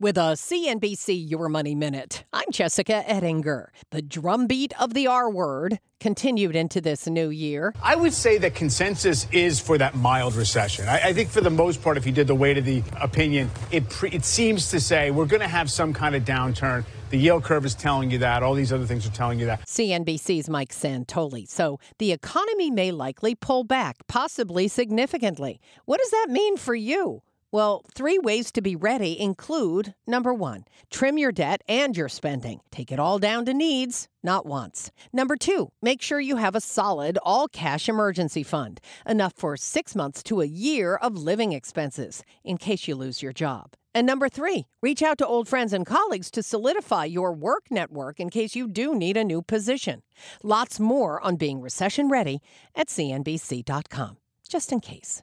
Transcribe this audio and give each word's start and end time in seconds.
With 0.00 0.18
a 0.18 0.34
CNBC 0.34 1.30
Your 1.30 1.48
Money 1.48 1.76
Minute, 1.76 2.24
I'm 2.32 2.50
Jessica 2.50 3.08
Ettinger. 3.08 3.70
The 3.92 4.02
drumbeat 4.02 4.72
of 4.80 4.92
the 4.92 5.06
R 5.06 5.30
word 5.30 5.78
continued 6.00 6.56
into 6.56 6.80
this 6.80 7.06
new 7.06 7.28
year. 7.28 7.72
I 7.80 7.94
would 7.94 8.12
say 8.12 8.36
that 8.38 8.56
consensus 8.56 9.28
is 9.30 9.60
for 9.60 9.78
that 9.78 9.94
mild 9.94 10.34
recession. 10.34 10.88
I, 10.88 11.00
I 11.00 11.12
think 11.12 11.30
for 11.30 11.40
the 11.40 11.48
most 11.48 11.80
part, 11.80 11.96
if 11.96 12.06
you 12.06 12.10
did 12.12 12.26
the 12.26 12.34
weight 12.34 12.58
of 12.58 12.64
the 12.64 12.82
opinion, 13.00 13.48
it, 13.70 13.88
pre- 13.88 14.10
it 14.10 14.24
seems 14.24 14.68
to 14.72 14.80
say 14.80 15.12
we're 15.12 15.26
going 15.26 15.42
to 15.42 15.48
have 15.48 15.70
some 15.70 15.92
kind 15.92 16.16
of 16.16 16.24
downturn. 16.24 16.84
The 17.10 17.16
yield 17.16 17.44
curve 17.44 17.64
is 17.64 17.76
telling 17.76 18.10
you 18.10 18.18
that. 18.18 18.42
All 18.42 18.54
these 18.54 18.72
other 18.72 18.86
things 18.86 19.06
are 19.06 19.12
telling 19.12 19.38
you 19.38 19.46
that. 19.46 19.64
CNBC's 19.64 20.50
Mike 20.50 20.72
Santoli. 20.72 21.46
So 21.46 21.78
the 22.00 22.10
economy 22.10 22.68
may 22.68 22.90
likely 22.90 23.36
pull 23.36 23.62
back, 23.62 23.98
possibly 24.08 24.66
significantly. 24.66 25.60
What 25.84 26.00
does 26.00 26.10
that 26.10 26.26
mean 26.30 26.56
for 26.56 26.74
you? 26.74 27.22
Well, 27.54 27.82
three 27.94 28.18
ways 28.18 28.50
to 28.50 28.60
be 28.60 28.74
ready 28.74 29.16
include 29.16 29.94
number 30.08 30.34
one, 30.34 30.64
trim 30.90 31.18
your 31.18 31.30
debt 31.30 31.62
and 31.68 31.96
your 31.96 32.08
spending. 32.08 32.60
Take 32.72 32.90
it 32.90 32.98
all 32.98 33.20
down 33.20 33.44
to 33.44 33.54
needs, 33.54 34.08
not 34.24 34.44
wants. 34.44 34.90
Number 35.12 35.36
two, 35.36 35.70
make 35.80 36.02
sure 36.02 36.18
you 36.18 36.38
have 36.38 36.56
a 36.56 36.60
solid 36.60 37.16
all 37.22 37.46
cash 37.46 37.88
emergency 37.88 38.42
fund, 38.42 38.80
enough 39.06 39.34
for 39.36 39.56
six 39.56 39.94
months 39.94 40.20
to 40.24 40.40
a 40.40 40.46
year 40.46 40.96
of 40.96 41.16
living 41.16 41.52
expenses 41.52 42.24
in 42.42 42.56
case 42.56 42.88
you 42.88 42.96
lose 42.96 43.22
your 43.22 43.32
job. 43.32 43.74
And 43.94 44.04
number 44.04 44.28
three, 44.28 44.66
reach 44.82 45.00
out 45.00 45.18
to 45.18 45.26
old 45.26 45.46
friends 45.46 45.72
and 45.72 45.86
colleagues 45.86 46.32
to 46.32 46.42
solidify 46.42 47.04
your 47.04 47.32
work 47.32 47.66
network 47.70 48.18
in 48.18 48.30
case 48.30 48.56
you 48.56 48.66
do 48.66 48.96
need 48.96 49.16
a 49.16 49.22
new 49.22 49.42
position. 49.42 50.02
Lots 50.42 50.80
more 50.80 51.22
on 51.22 51.36
being 51.36 51.60
recession 51.60 52.08
ready 52.08 52.40
at 52.74 52.88
CNBC.com, 52.88 54.16
just 54.48 54.72
in 54.72 54.80
case. 54.80 55.22